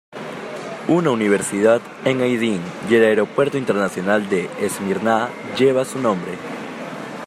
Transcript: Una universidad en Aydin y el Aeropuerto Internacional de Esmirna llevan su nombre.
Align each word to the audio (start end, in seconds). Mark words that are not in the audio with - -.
Una 0.87 1.11
universidad 1.11 1.79
en 2.05 2.21
Aydin 2.21 2.59
y 2.89 2.95
el 2.95 3.03
Aeropuerto 3.05 3.59
Internacional 3.59 4.27
de 4.31 4.49
Esmirna 4.59 5.29
llevan 5.59 5.85
su 5.85 5.99
nombre. 5.99 6.31